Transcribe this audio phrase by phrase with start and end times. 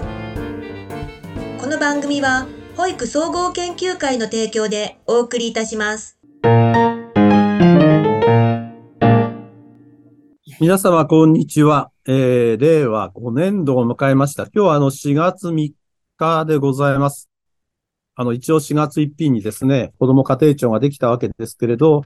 [0.00, 2.46] この番組は
[2.76, 6.18] 保育総合研究会の提供でお送りいたします
[10.60, 11.90] 皆様、こんにちは。
[12.06, 14.44] えー、令和5年度を迎えました。
[14.44, 15.72] 今日はあの4月3
[16.16, 17.28] 日でございます。
[18.14, 22.04] あの、一応4月1日にですね、子供家庭庁ができたわけですけれど、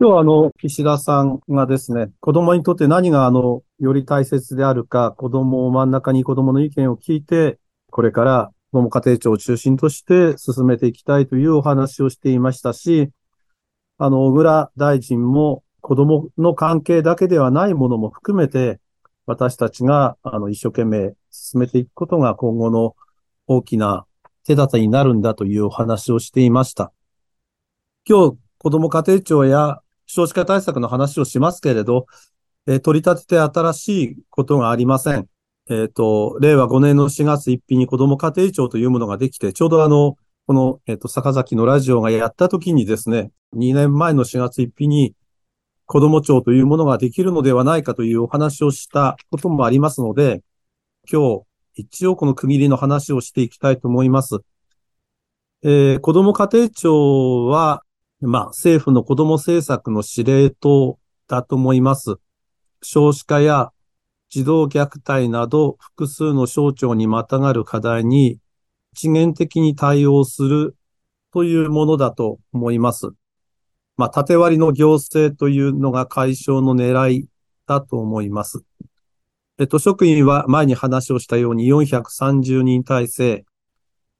[0.00, 7.58] 今日はあの、岸田さんがですね、子供にとって何があの、より大切であるか、子供を真ん中に子供の意見を聞いて、
[7.90, 13.10] これから子供家庭庁を中心として進めていきたいというお話をしていましたし、
[13.96, 18.78] あの、小倉大臣も子供の関係だけではないものも含めて、
[19.26, 22.94] 私たちが、あの、一生懸命進めていくことが今後の
[23.48, 24.06] 大きな
[24.46, 26.92] 手立てになるんだというお話をしていました。
[28.08, 32.06] 今日、子ども家庭庁や少子化対策の話をしますけれど、
[32.66, 35.28] えー、取り立てて新しいことがありません。
[35.70, 45.14] えっ、ー、と、令和5年の4月1日に子ども家庭庁というものができて、ちょうどあの、この、えっ、ー、と、坂崎のラジオがやった時にですね、2年前の4月1日に
[45.84, 50.42] 子ども庁というものができるのではないかというお話をしたこともありますので、
[51.10, 51.42] 今日、
[51.74, 54.38] 一応この区切りの話をしていきたいと思います。
[55.62, 57.82] えー、子ども家庭庁は、
[58.20, 62.16] まあ、政府の子ども政策の司令塔だと思います。
[62.82, 63.70] 少子化や
[64.28, 68.38] 児童虐待など複数の省庁にまたがる課題に
[68.92, 70.76] 一元的に対応する
[71.32, 73.10] というものだと思います。
[73.96, 77.28] まあ、縦割りの行政というのが解消の狙い
[77.66, 78.64] だと思います。
[79.58, 83.44] えっと、職員は前に話をしたように430人体制、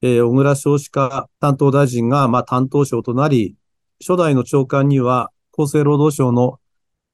[0.02, 3.54] えー、小倉少子化担当大臣が、まあ、担当省となり、
[4.00, 6.60] 初代の長官には厚生労働省の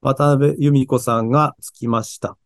[0.02, 2.36] 渡辺由美子さんがつきました。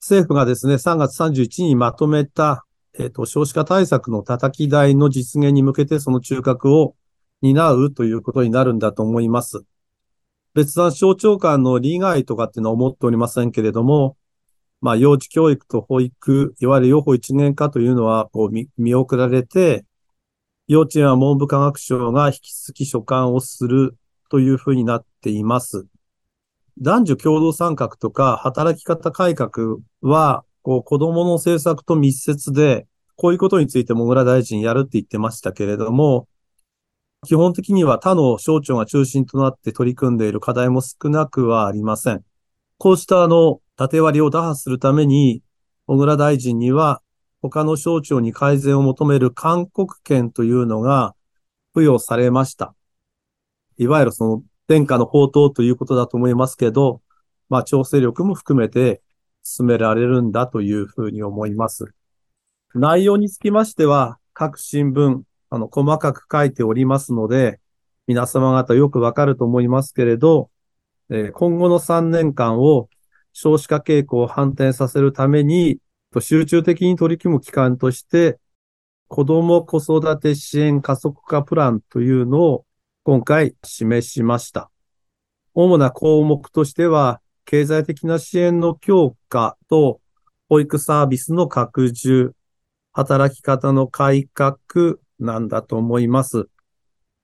[0.00, 2.64] 政府がですね、3月31日にまとめた、
[2.96, 6.94] えっ、ー、と、少子化対策の叩き台の実現に向けてその中核を
[7.42, 9.64] 担うということになるんだと思います。
[10.54, 14.16] 別段省庁間の利害とかっていうのは思っておりませんけれども、
[14.80, 19.84] まあ、幼児教育と保育、いわゆる養護一年化というのは、こう見、見送られて、
[20.68, 23.96] 幼稚園は文部科学省が引き続き所管をする
[24.28, 25.86] というふうになっています。
[26.78, 36.26] 男女共同参画とか働き方改革は、こう、子供の政策と密接で、こういうことについても村大臣やるって言ってましたけれども、
[37.24, 42.24] 基本的には他の省庁が中心となって取り組んでいる課題も少なくはありません。
[42.78, 45.42] こうしたあの、縦割りを打破するために、
[45.86, 47.00] 小倉大臣には
[47.50, 51.14] 他の省庁に改善を求める勧告権というのが
[51.74, 52.74] 付与されました。
[53.78, 57.02] いわゆるその天下の宝刀ということだと思いますけど、
[57.48, 59.02] まあ調整力も含めて
[59.42, 61.94] 進められるんだというふうに思います。
[62.74, 67.60] 内容につきましては、各新聞、あの、細かく書いておりますので、
[68.06, 70.50] 皆様方よくわかると思いますけれど、
[71.10, 72.88] えー、今後の3年間を
[73.32, 75.78] 少子化傾向を反転させるために、
[76.16, 78.38] と集中的に取り組む機関として、
[79.06, 82.64] 子供子育て支援加速化プランというのを
[83.04, 84.70] 今回示しました。
[85.52, 90.00] 主な項目としては、経済的な支援の強化と
[90.48, 92.32] 保育サービスの拡充、
[92.94, 96.48] 働き方の改革なんだと思います。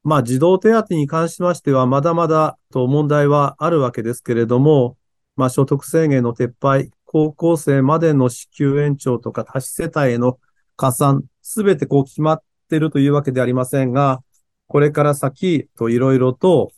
[0.05, 4.99] まあ、児童手当に関しましては、まだまだと問題はあるわけですけれども、
[5.35, 10.39] まあ、所得制限の撤廃、高校生までの支給延長とか多子世帯への
[10.77, 14.23] 加算、すべてこう決まってるというわけではありませんが、
[14.67, 16.73] これから先といろいろと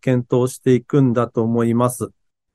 [0.00, 2.08] 検討していくんだと思います。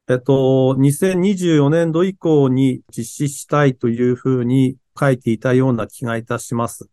[0.09, 6.89] えっと、2024年度以降に実施したいというふうに書いていたような気がいたします。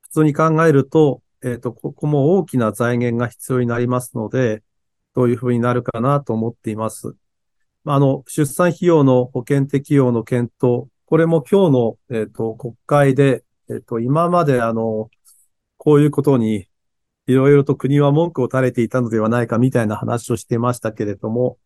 [0.00, 4.62] 普通に考えると、えっと、ここも大きな財源が必要になりますので、
[5.14, 7.14] どういうふうになるかなと思っています。
[7.86, 15.10] あの、出産費用の保険適用の検討、これも今日の、えっ、ー、と、国会で、えっ、ー、と、今まであの、
[15.76, 16.66] こういうことに、
[17.26, 21.58] いろいろと国は文句を垂れていたのではないかみたいな話をしてましたけれども、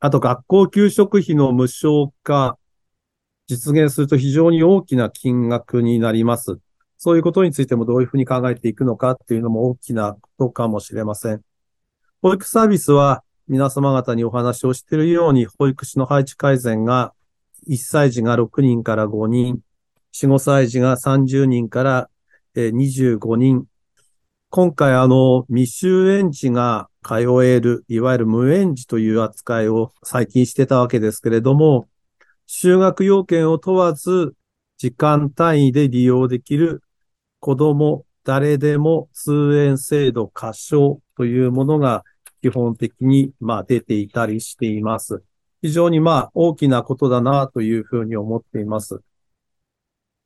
[0.00, 2.58] あと学校給食費の無償化、
[3.46, 6.58] 実現すると非常に大きな金額になります。
[6.98, 11.42] そういうことについてもどういうふうに考えていくのかっていうのも大きなことかもしれません。
[12.22, 17.12] 保育サービスは皆様方にお話をしているように、保育士の配置改善が
[17.68, 19.58] 1歳児が6人から5人、
[20.14, 22.10] 4、5歳児が30人から
[22.54, 23.66] 25人。
[24.50, 31.88] 今回あの、未就園児が通える、いわゆる無園児という扱いを最近してたわけですけれども、
[32.46, 34.36] 就学要件を問わず、
[34.76, 36.84] 時間単位で利用できる
[37.40, 42.04] 子供誰でも通園制度過小というものが
[42.40, 45.22] 基本的にまあ出ていたりしています。
[45.62, 49.00] 非常にまあ大きなことだなというふうに思っています。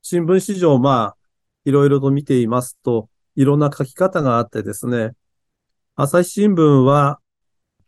[0.02, 1.16] 新聞市場まあ
[1.64, 5.12] いろいろと見ていますといろんな書き方があってですね、
[5.96, 7.20] 朝日新聞は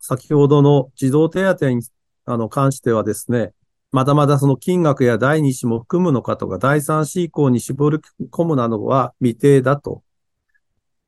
[0.00, 1.82] 先ほどの児童手当に
[2.24, 3.52] あの関してはですね、
[3.92, 7.98] まだまだその金額や第2子も含むのかとか、第3子以降に絞り
[8.30, 10.02] 込むなどは未定だと。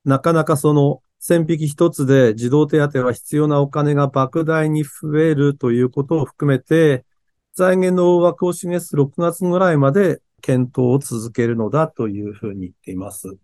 [0.05, 7.05] なかなかその線引き一つで児童手当は必要なお金が莫大に増えるということを含めて、
[7.55, 13.37] 財源の大枠を示す6月ぐらいまで検討を続けるのだというふうに言っています。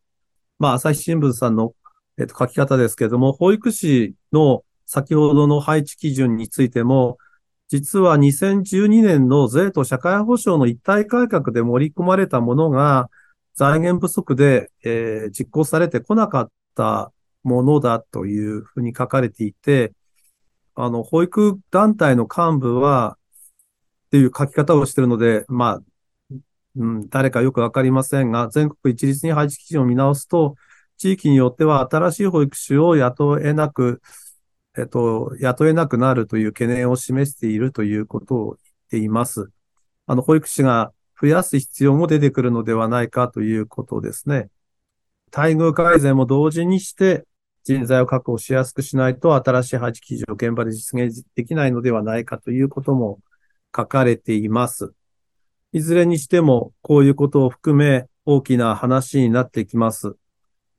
[0.58, 1.74] まあ、朝日新聞さんの、
[2.18, 7.18] えっと、書き方ですけれども、保育士の先ほどの配置基準についても、
[7.68, 13.10] 実は2012年の税と社会保障の一体改革で盛り込まれたものが、
[13.54, 17.12] 財源不足で、えー、実行されてこなかった
[17.44, 19.92] ものだというふうに書かれていて、
[20.74, 23.16] あの、保育団体の幹部は、
[24.06, 26.38] っていう書き方をしているので、まあ、
[26.76, 30.56] うん、誰かよくわかりませんが、全国一律に配置基準を見直すと、
[30.96, 34.00] 地域によっては新しい保育士を雇えなく、
[34.76, 38.56] えっと、雇えなくなるという懸念を示しているということを言っ
[38.90, 39.50] ています。
[40.06, 44.48] あの、保育士が増やす必要も出てくるのではないかということですね。
[45.34, 47.24] 待遇改善も同時にして
[47.64, 53.20] 人材を確保しやすくしないと新しい配置基準を現場で実現できないのではないかということも
[53.74, 54.92] 書かれています。
[55.72, 60.14] いずれにしてもこういうことを含め大きな話になってきます。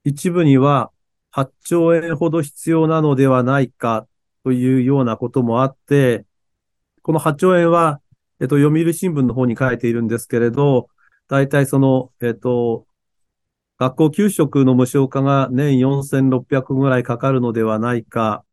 [0.04, 0.92] 一部には
[1.36, 4.08] 8兆円ほど必要なのではないか
[4.44, 6.26] というようなこともあって、
[7.02, 8.00] この8兆円は、
[8.40, 10.88] えっと、読売新聞の方に書いているんですけれど、
[11.28, 12.86] 大体その、えっと、
[13.78, 18.46] 学校給食の無償化が年4600ぐらいかかるのではないか、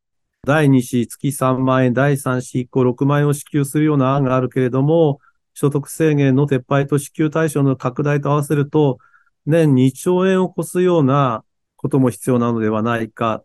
[0.44, 5.20] 第2子月3万円、第3子1個6万円を支給するような案があるけれども、
[5.54, 8.98] 所得制限の撤廃と支給対象の拡大と合わせると、
[9.46, 11.44] 年2兆円を超すような
[11.76, 13.44] ことも必要なのではないか。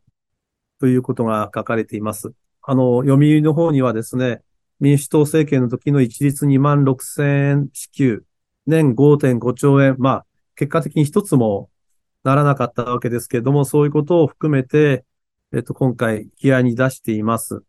[0.79, 2.33] ということが書かれています。
[2.61, 4.41] あの、読売の方にはですね、
[4.79, 8.23] 民主党政権の時の一律2万6千円支給、
[8.67, 10.25] 年5.5兆円、まあ、
[10.57, 11.69] 結果的に一つも
[12.23, 15.05] ならなかったわけですけれども、そういうことを含めて、
[15.53, 17.63] えっと、今回、気合に出しています。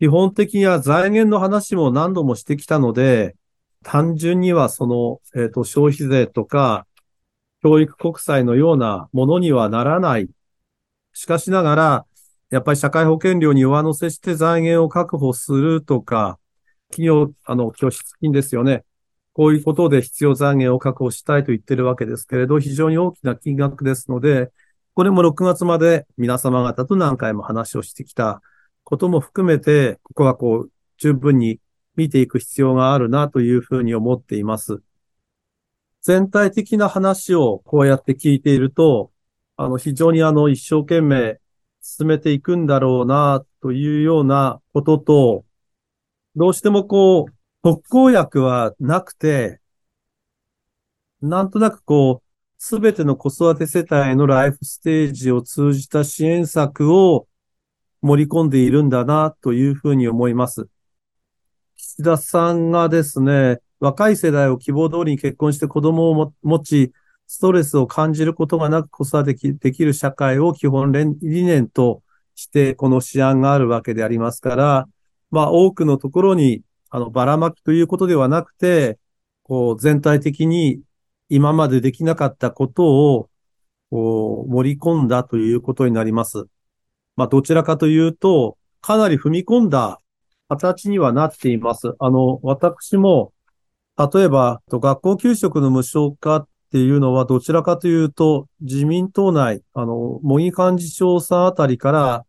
[0.00, 3.36] 基本的には財源の話も何度もしてきたので、
[3.82, 6.86] 単純にはその、えっと、消費税とか、
[7.62, 10.28] 教育国債のようなものにはならない。
[11.12, 12.06] しかしながら、
[12.50, 16.38] やっぱり社会保険料に上乗せして財源を確保するとか、
[16.90, 18.84] 企業、あの、拠出金ですよね。
[19.38, 24.50] こういうことで必要財源を確保したいと言ってるわけですけれど、非常に大きな金額ですので、
[24.94, 28.42] これも6月まで皆様方と何回も話をしてきた
[28.82, 31.60] ことも含めて、ここはこう、十分に
[31.94, 34.82] 見ていく必要があるなというふうに思っています。
[36.02, 39.12] 全体的な話をこうやって聞いていると、
[39.56, 41.38] あの、非常にあの、一生懸命
[41.80, 45.44] 進めていくんだろうな、というようなことと、
[46.34, 49.60] どうしてもこう、特効薬はなくて、
[51.20, 57.26] なんとなくこう、すべての子育て世帯のライフステージを通じた支援策を
[58.00, 60.68] 盛り込んでいるんだな、というふうに思います。
[61.76, 66.92] 岸田さんがですね、若い世代を希望通りに結婚して子供を持ち、
[67.26, 72.02] ストレスを感じることがなく子育てできる社会を基本理念と
[72.34, 74.88] してこの試案があるわけでありますから、
[75.30, 78.98] まあ多くのところにあのばらまきということではなくて、
[79.42, 80.80] こう全体的に
[81.28, 83.30] 今までできなかったことを
[83.90, 86.44] こう盛り込んだということになります。
[87.16, 90.00] まあどちらかというと、かなり踏み込んだ
[90.48, 91.94] 形にはなっています。
[91.98, 93.32] あの、私も
[93.98, 102.24] 例えば、学校給食の無償化っていうのはどちらかというと、自民党内、あの、茂木幹事長さんあたりから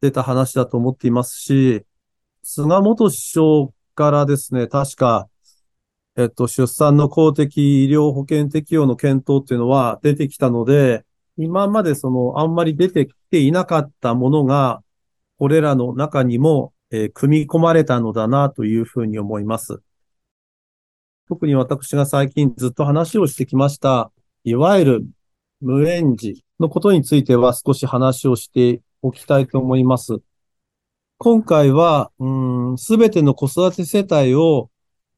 [0.00, 1.84] 出た話だと思っていますし、
[2.42, 5.28] 菅元首相からですね、確か、
[6.16, 11.04] えっと、出産の公的医療保険適用の検討っていうのは出てきたので、
[11.36, 14.82] 今までその、あんまり出てきていなかったものが、
[15.38, 19.80] これらの中にも、えー、組み込まれたのだなというふうに思います。
[21.28, 24.12] 特に私が最近ずっと話をしてきました、
[24.44, 25.06] いわゆる
[25.60, 30.20] 無縁児のことについては少し話をしておきたいと思います。
[31.18, 32.10] 今回は、
[32.76, 34.70] すべての子育て世帯を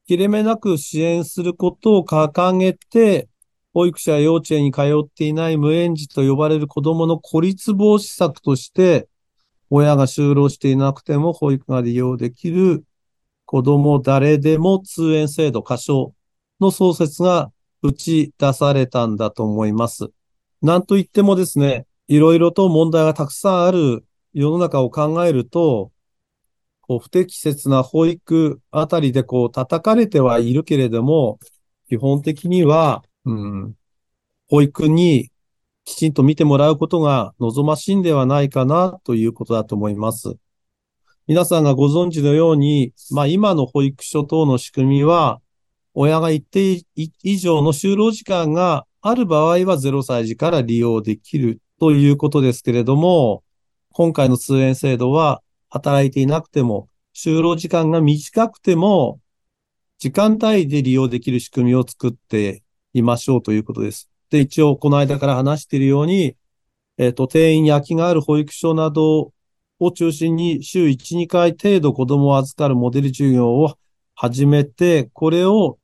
[0.07, 3.27] 切れ目なく支援することを掲げて、
[3.73, 9.09] 保育者や幼稚園に通っていない無園児と呼ばれる子供の孤立防止策として、
[9.69, 12.85] 親が就労していなくても保育が利用できる
[13.45, 16.13] 子供誰でも通園制度過小
[16.61, 17.51] の創設が
[17.81, 20.07] 打ち出されたんだと思います。
[20.61, 24.05] なんといってもですね、いろいろと問題がたくさんある
[24.39, 25.91] 世の中を考えると、
[26.81, 31.39] こう不適切な保育あたりでこう叩かれてはいるけれども、
[31.89, 33.73] 基本的には、うん、
[34.47, 35.31] 保育に
[35.85, 40.35] きちんと見てもらうことが望ましいんではないかなということだと思います。
[41.25, 45.41] 皆さんがご存知のように、まあ今の保育所等の仕組みは、
[45.95, 46.85] 親が一定
[47.23, 53.43] 以上の就労時間がある場合は0歳児から利用できるということですけれども、
[53.97, 59.19] 今回の通園制度は働いていなくても、就労時間が短くても、
[59.97, 62.61] 時間帯で利用できる仕組みを作って
[62.93, 64.07] いましょうということです。
[64.29, 66.35] で、一応この間から話しているように、
[66.99, 69.33] えっ、ー、と、定員に空きがある保育所など
[69.79, 73.79] を中心に週1、2回程度子供を預かるモデル授業を
[74.13, 75.79] 始めて、これを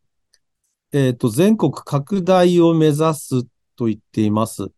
[0.92, 3.44] えっ、ー、と、全国拡大を目指す
[3.76, 4.70] と言っています。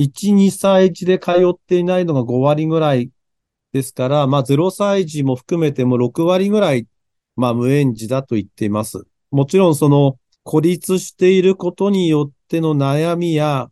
[0.00, 3.10] 1、2歳児で通っていないのが5割ぐらい
[3.74, 6.86] ですから、まあ0歳児も含めても6割ぐらい、
[7.36, 9.04] まあ無園児だと言っています。
[9.30, 13.70] もちろんその孤立していることによっての悩みや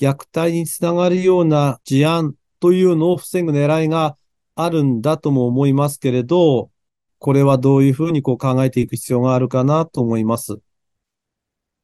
[0.00, 4.16] 虐待につながるような事案というのを防ぐ狙いが
[4.54, 6.70] あるんだとも思いますけれど、
[7.18, 10.58] これはどういうふうにこう考えていく必要があるかなと思います。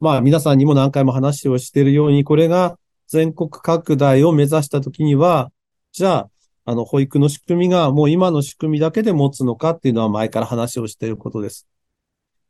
[0.00, 5.50] まあ皆さんにも何回も話をしているように、これが全国拡大を目指したときには、
[5.92, 6.30] じゃあ、
[6.66, 11.66] あの、保育の仕組みがもう今の仕組みだけで持つのかっていうのは前から話をしていることです。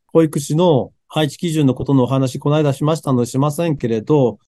[0.08, 4.38] 保育士の配置基準のことのお話、この間しましたのでしませんけれど、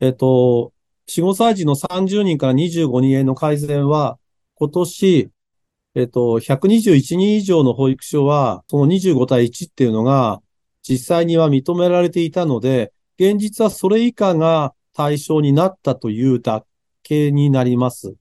[0.00, 0.72] えっと、
[1.08, 4.18] 4、5歳児の30人から25人への改善は、
[4.54, 5.30] 今年、
[5.94, 10.40] えっと、121人以上の保育所は、その25対1っていうのが、
[10.82, 16.64] 実際には認められていたので、現実はそれ以下が対象になったというだ
[17.02, 18.14] けになります。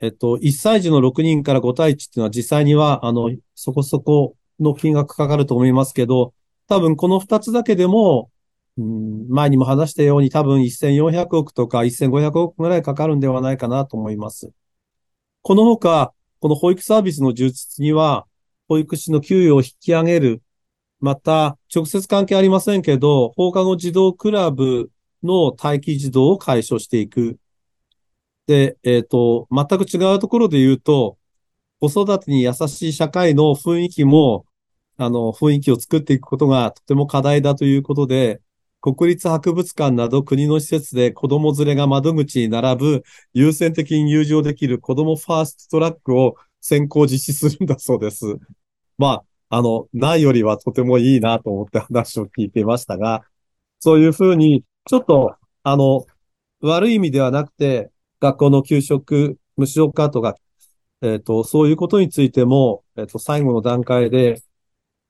[0.00, 6.32] えっと、1歳児の6人から5対1っていうのは実際には、あの、そこそこの金額かかると思いますけど、
[6.68, 8.30] 多分この2つだけでも、
[8.78, 14.52] うん、前にも話したように多分1400億とか1500億ぐらいかかるんではないかなと思います。
[15.42, 18.26] この他、この保育サービスの充実には、
[18.68, 20.42] 保育士の給与を引き上げる
[21.00, 24.90] また、直接関係ありませんけど、放課後児童クラブ
[25.22, 27.38] の待機児童を解消していく。
[28.46, 31.18] で、えっ、ー、と、全く違うところで言うと、
[31.80, 34.44] 子育てに優しい社会の雰囲気も、
[34.96, 38.40] あの、雰囲気を作っていくことがとても課題だということで、
[38.80, 43.02] 国立博物館など国の施設で子供連れが窓口に並ぶ
[43.34, 48.38] 優先的に入場できる子供ファーストトラックを先行実施するんだそうです。
[48.98, 53.22] まあ、あの、ないよりはとてもいいなと思って話を聞いていましたが、
[53.80, 56.06] そういうふうに、ちょっと、あの、
[56.62, 60.36] 悪い意味ではなくて、学校の給食、無償化とか、
[61.02, 64.42] えっ、ー、と、そういうことについても、えっ、ー、と、最後の段階で、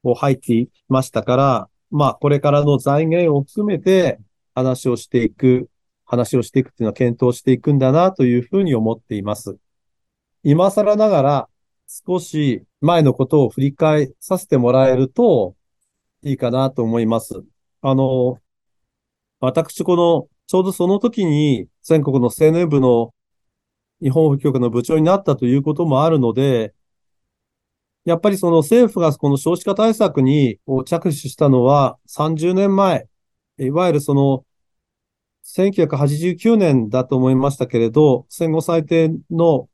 [0.02, 4.20] こう入っていましたから、まあ、これからの財源を含めて
[4.54, 5.68] 話をしていく、
[6.04, 9.58] 話をしていくっていうのは検討していくんだなというふうに思っています。
[10.42, 11.48] 今更ながら、
[11.86, 15.56] 少し前のことを振り返させてもらえると
[16.22, 17.42] いいかなと思います。
[17.82, 18.38] あの、
[19.40, 23.14] 私この、ちょうどその時に全国の青年部の
[24.02, 26.74] 日本保育局の部長になったということもあるので、
[28.04, 33.08] やっぱりその政府がこの少子化対策に着手したのは30年前、
[33.58, 34.44] いわゆるその
[35.44, 39.68] 1989年だと思いましたけれど、戦後最低の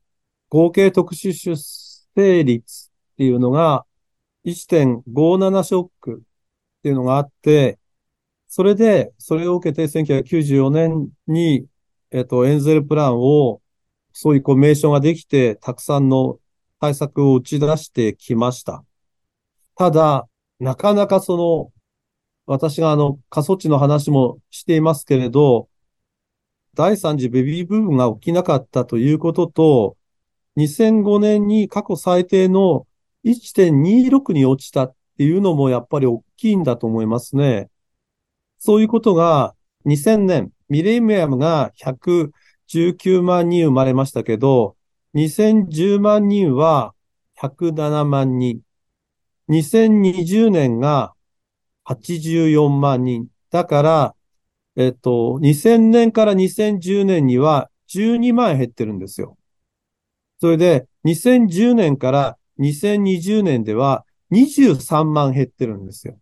[0.49, 3.85] 合計特殊出定率っていうのが
[4.45, 7.79] 1.57ショックっていうのがあって、
[8.57, 11.67] それで、それを受けて1994年に、
[12.09, 13.61] えっと、エンゼルプランを、
[14.13, 16.39] そういうこう名称ができて、たくさんの
[16.79, 18.83] 対策を打ち出してきました。
[19.75, 20.27] ただ、
[20.59, 21.71] なかなかその、
[22.47, 25.69] 私があの、過疎地の話もしていますけれど、
[26.73, 29.97] 第三次ベビーブームが起きなかったということと、
[30.55, 32.87] 2005年に過去最低の
[33.23, 37.69] 1.26に落ちたっていうのもやっぱり大きいんだと思いますね。
[38.67, 39.55] そういうことが
[39.85, 44.75] 2000年、ミレニアムが119万人生まれましたけど、
[45.13, 46.93] 2010万人は
[47.35, 48.59] 107万人。
[49.47, 51.13] 2020年が
[51.85, 53.27] 84万人。
[53.51, 54.15] だから、
[54.75, 59.37] えっと、2000年から2010年には12万減ってるんですよ。
[60.41, 66.19] それで、2010年から2020年では23万減ってるんですよ。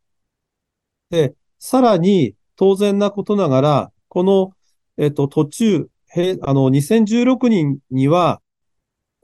[1.09, 1.33] で、
[1.65, 4.51] さらに当然なことながら、この、
[4.97, 8.39] えっと、途中、へあの、2016年には、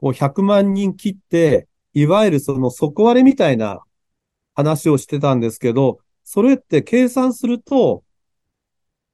[0.00, 3.84] こう100万人切って、いわゆるその底割れみたいな
[4.56, 8.02] 話をしてたんですけど、それって計算すると、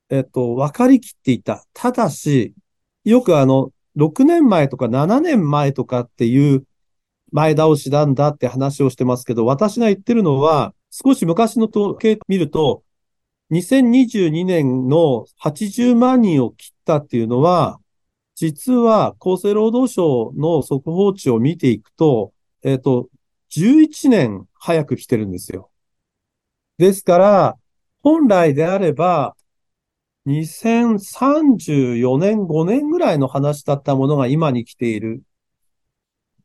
[0.09, 1.67] えっと、分かりきっていた。
[1.75, 2.55] ただし、
[3.05, 6.65] よくあの、6年前とか7年前とかっていう
[7.31, 12.85] 前倒しなんだって話をしてますけど、私が言ってるのは、少し昔の統計見ると、
[13.50, 17.81] 2022年の80万人を切ったっていうのは、
[18.35, 23.09] 実は厚生労働省の速報値を見ていくと、えっと、
[23.50, 25.71] 11年早く来てるんですよ。
[26.76, 27.57] ですから、
[28.02, 29.35] 本来であれば、
[30.26, 35.23] 2034年、5年ぐらいの話だったものが今に来ている。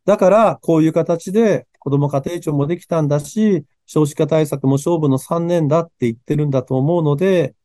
[0.06, 7.56] だから、こういう形で子ども家庭庁もできたんだし、少子化対策も勝負の3年だって言ってるんだと思うので、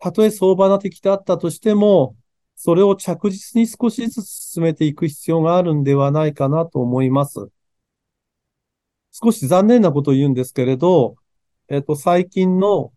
[0.00, 2.16] たとえ相場な的であったとしても、
[2.56, 7.50] それを着実に少しずつ進めていく必要があるんではないかなと思います。
[9.12, 11.14] 少し残念なことを言うんですけれど、
[11.68, 12.92] えっと、最近の、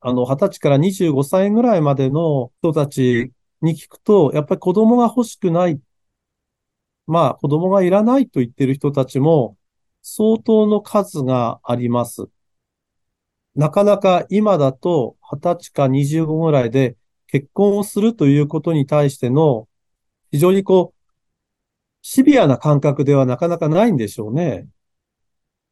[0.00, 3.30] あの、20歳から25歳ぐらいまでの人たち
[3.62, 5.80] に聞くと、やっぱり子供が欲しくない。
[7.08, 9.56] まあ、子供がいらないと言ってる人たちも
[10.02, 12.28] 相当の数があります。
[13.56, 16.96] なかなか今だと20歳か25ぐらいで
[17.26, 19.68] 結婚をするということに対しての
[20.30, 20.98] 非常にこう、
[22.02, 24.68] シビアな感覚ではなかなかないんでしょうね。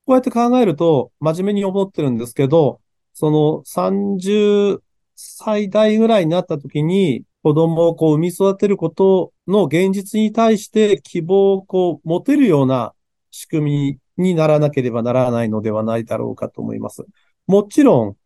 [0.07, 2.81] こうやって考えると真面目に思ってるんですけど、
[3.13, 4.79] その30
[5.15, 12.93] 歳代ぐらいになった時に子供をこう産み育てることの現実に対して希望をこう持てるような
[13.31, 17.05] 仕組みにならなければならないのではないだろうかと思います。
[17.47, 18.17] もちろん、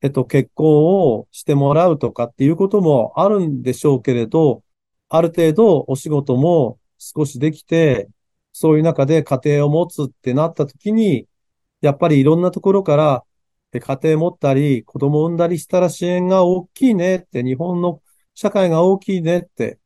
[0.00, 4.62] えっと、結婚をしてもらうとかっていうこともあるんでしょうけれど、
[5.08, 8.08] ある程度お仕事も少しできて、
[8.52, 11.26] そういう中で家庭を持つってなった時に、
[11.80, 13.24] やっぱりいろんなところから、
[13.72, 18.00] 家庭持ったり、子供産んだりしたら支援が大きいねって、日本の
[18.40, 19.78] 社会が大きいねって、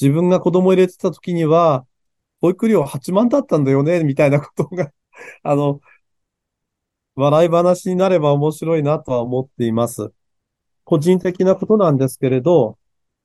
[0.00, 1.84] 自分が子供入れてた時には、
[2.40, 4.92] 保育料8万だったんだよね、みたいなことが、
[5.42, 5.80] あの、
[7.16, 10.12] 笑い話になれば面白いなとは思っています。
[10.84, 12.78] 個人的なことなんですけれど、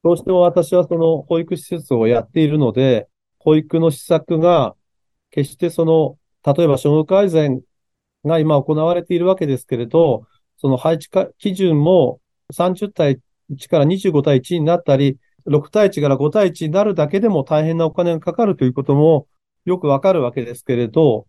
[0.04, 3.08] どうしても私はその保育施設をやっているので、
[3.38, 4.76] 保育の施策が
[5.30, 7.62] 決してその、例えば処遇改善
[8.26, 10.26] が今行われているわけですけれど、
[10.58, 12.20] その配置基準も
[12.52, 13.20] 30対
[13.52, 19.28] 1から25対1になったり、6対1から5対1になるだけでも大変なお金がかかるということも
[19.66, 21.28] よくわかるわけですけれど、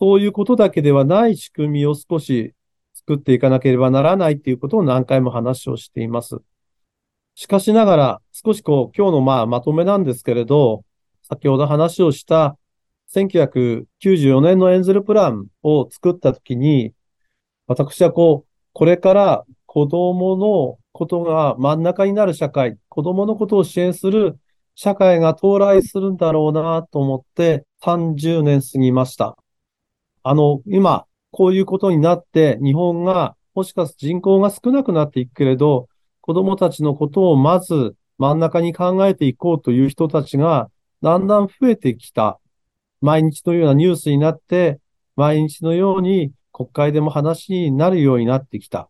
[0.00, 2.54] そういうことだけではない仕組みを少し
[2.94, 6.36] 作っていかなければならないということを何回も話をしています。
[7.34, 10.84] しかしながら、少しこう、今日のまあまとめなんですけれど、
[11.22, 12.56] 先ほど話をした
[13.14, 16.92] 1994年のエンゼルプランを作ったときに、
[17.66, 19.44] 私はこう、これから
[19.78, 24.36] 子供のことが真ん中になる社会、子供のことを支援する
[24.74, 29.36] 社会が到来するんだろうなと思って30年過ぎました。
[30.24, 35.86] あの、今、こういうことになって日本がもしかすると人口が少なくなっていくけれど、
[36.22, 40.72] 子供たちのことをまず真ん中に考えていこうという人たちが
[41.04, 42.40] だんだん増えてきた。
[43.00, 44.80] 毎日のようなニュースになって、
[45.14, 48.88] 毎日のように国会でも話になるようになってきた。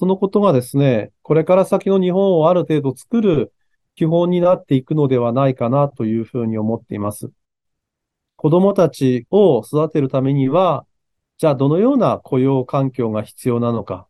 [0.00, 3.52] そのことがですね、これから先の日本をある程度作る
[3.96, 7.30] 基本になっていくのではないかなというふうに思っています。
[8.36, 10.86] 子供たちを育てるためには、
[11.36, 14.08] じゃあどのような雇用環境が必要なのか。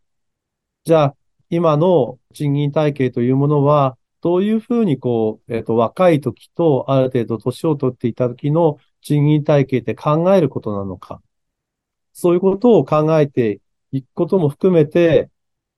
[0.84, 1.16] じゃあ
[1.48, 11.20] 今の賃金体系というものは、どういうふうにこう、えっ、と、若い時とある程度年を取っていた時の賃金体系って考えることなのか。
[12.12, 15.30] そういうことを考えていくことも含めて、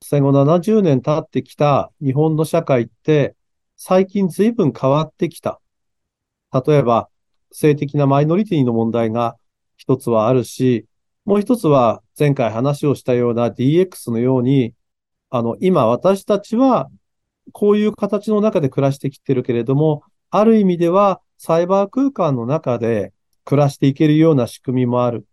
[0.03, 3.35] 戦後70年経ってきた日本の社会って
[3.77, 5.61] 最近随分変わってきた。
[6.53, 7.09] 例えば、
[7.51, 9.37] 性的なマイノリティの問題が
[9.77, 10.85] 一つはあるし、
[11.25, 14.73] もう一つは前回話をしたような DX のように、
[15.29, 16.89] あの、今私たちは
[17.53, 23.13] こういう形の中で暮らしてきてるけれども、ある意味ではサイバー空間の中で
[23.45, 25.25] 暮らしていけるような仕組みもある。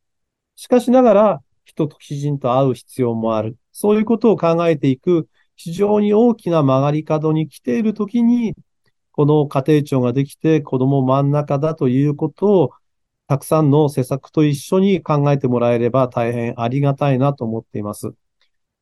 [0.55, 3.57] しかしながら、人と基人と会う必要もある。
[3.81, 8.55] そういうことを考えていく、非常に大きな曲がり角に来ているときに、
[9.11, 12.71] この家庭庁ができて子供真ん中だということを、
[13.27, 18.13] たくさんの施策と一緒に考えてもらえれば大変ありがたいなと思っています。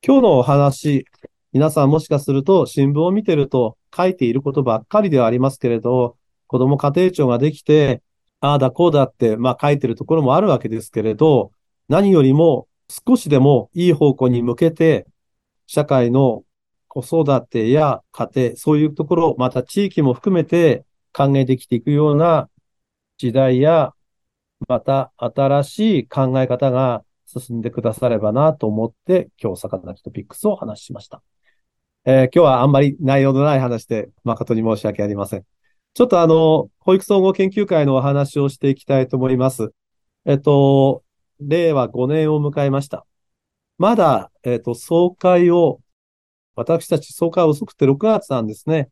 [0.04, 1.04] 今日のお話、
[1.52, 6.16] 皆さんもしかすると新聞を見てると書いていることばっかりではありますけれど、
[6.48, 8.02] 子供家庭庁ができて、
[8.40, 11.52] ああだこうだって、まあ書いてるところもあるわけですけれど、
[11.88, 15.06] 何よりも少しでもいい方向に向けて、
[15.66, 16.44] 社会の
[16.88, 22.48] 子育てや家庭、そういうところ、また地域も含めて考えてきていくような
[23.18, 23.92] 時代や、
[24.66, 31.22] また新しい考え方が進んでくださればなと思って、今日、魚キトピックスをお話しました。
[32.04, 35.44] えー、今日はあんまり内容のない話で誠に申し訳ありません。
[35.92, 39.72] ちょっとあの、保育総合研究会のお話をしていきたいと思います。
[40.24, 41.02] えっと、
[41.40, 43.06] 令和5年を迎えました。
[43.78, 45.80] まだ、えっと、総会を、
[46.56, 48.90] 私たち総会遅くて6月なんですね。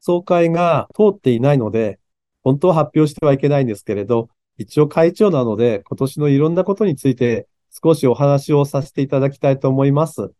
[0.00, 1.98] 総会が通っていないので、
[2.44, 10.32] 本当は発表してはいけないんですけれど、一応会長なので、今年のいろんなことについて少しお話をさせていただきたいと思います。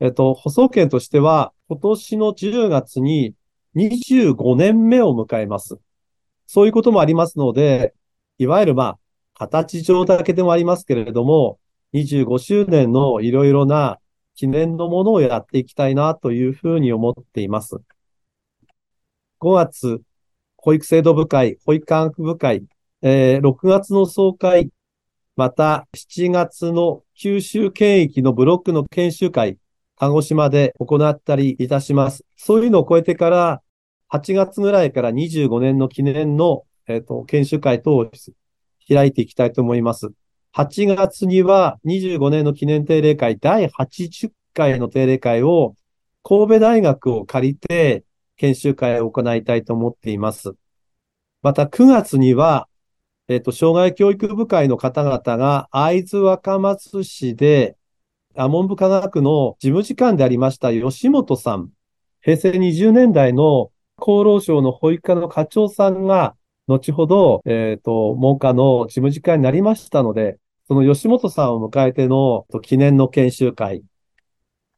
[0.00, 3.34] えっと、補送権としては、今年の10月に
[3.74, 5.78] 25年目を迎えます。
[6.46, 7.94] そういうこともありますので、
[8.38, 8.98] いわゆるまあ、
[9.38, 11.58] 形上だけでもありますけれども、
[11.92, 13.98] 25周年のいろいろな
[14.34, 17.76] 記念のものをやっていきたいなというふうに思っています。
[19.40, 20.02] 5月、
[20.56, 22.64] 保育制度部会、保育科学部会、
[23.02, 24.70] えー、6月の総会、
[25.36, 29.58] また7月の九州県域のブロックの研修会、
[29.96, 32.24] 鹿児島で行ったりいたします。
[32.36, 33.62] そういうのを超えてから、
[34.08, 38.10] 8月ぐらいから25年の記念の、えっ、ー、と、研修会等を
[38.88, 40.10] 開いていきたいと思います。
[40.54, 45.74] 8月には25年の記念定例会第80回の定例会を
[46.22, 48.04] 神戸大学を借りて
[48.36, 50.54] 研修会を行いたいと思っています。
[51.42, 52.68] また9月には、
[53.28, 57.76] えっ、ー、と、障害教育部会の方々が会津若松市で
[58.34, 61.70] 文部科学の事務次官でありました吉本さん、
[62.20, 66.34] 平成20年代の厚労省の保育課の課長さんが、
[66.66, 73.84] 後ほど、えっ、ー、と、文科の事務次官になりましたので、その吉本さんを迎えての記念の研修会、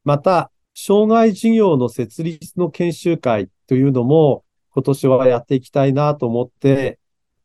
[0.03, 6.99] また、障害事業の設立の研修会というのも今年はやっていきたいなと思って、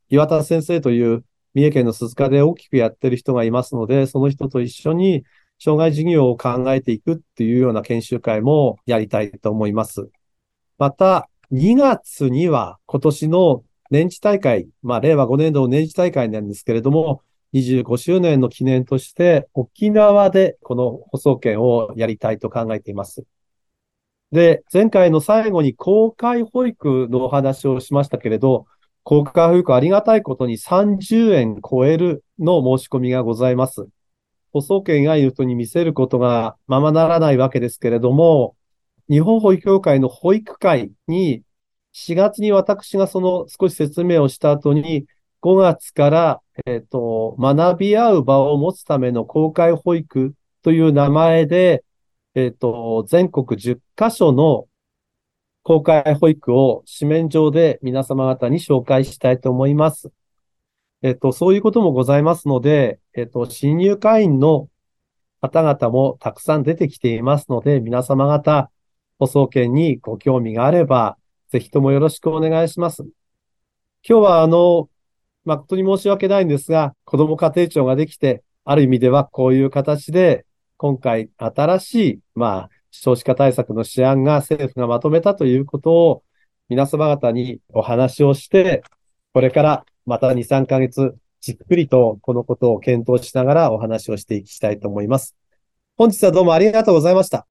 [0.08, 5.24] 岩田先生という三重県の鈴鹿で大きくやってる人がいますので、その人と一緒に
[5.58, 10.08] 障害事業を考えていくっていうような研修会もやりたいと思います。
[10.78, 23.24] また、2月には今年の年次大会、まあ、令和5年度の年次大会なんですけれども、25周年の記念として沖縄でこの放送権をやりたいと考えています。
[24.32, 28.66] で、前回の最後に公開保育のお話をしましたけれど、
[29.04, 33.86] 公開保育ありがたいことに30円超えるの申し込みがございます。
[34.52, 38.56] 補送権がいる人に見せることがままならないわけですけれども、
[39.08, 41.42] 日本保育協会の保育会に
[41.94, 45.06] 4月に私がその少し説明をした後に、
[45.40, 51.84] 5月から、えっ、ー、と、学び合う場を持つための公開保育という名前で、
[52.34, 54.66] えっ、ー、と、全国10カ所の
[55.62, 60.10] 公開保育を紙面上で皆様方に紹介したいと思います。
[61.02, 64.68] えっと、そういうこともございますので、えっと、新入会員の
[65.40, 68.70] 方々もたくさん出てきていますので、皆様方、
[69.18, 71.18] 放送権にご興味があれば、
[71.54, 73.04] ぜひともよろしくお願いします。
[74.02, 74.90] 今日はあの、
[75.44, 80.46] 誠に申し訳ないんですが、子ども家庭庁ができて、ある意味ではこういう形で、
[80.78, 86.22] 今回新しい、まあ、少子化対策の試案が政府がまとめたということを、
[86.68, 88.82] 皆様方にお話をして、
[89.32, 95.36] これからまた2、3ヶ月、じっくりとこのことを検討しながらお話をしていきたいと思います。
[95.96, 97.46] 本日はどうもありがとうございました。